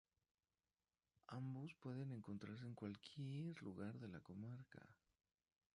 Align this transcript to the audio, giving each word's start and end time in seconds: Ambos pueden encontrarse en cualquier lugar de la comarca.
Ambos 1.27 1.75
pueden 1.75 2.11
encontrarse 2.11 2.65
en 2.65 2.73
cualquier 2.73 3.61
lugar 3.61 3.99
de 3.99 4.07
la 4.07 4.19
comarca. 4.19 4.79